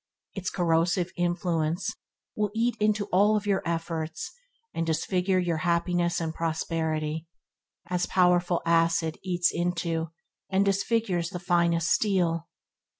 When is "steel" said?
11.91-12.47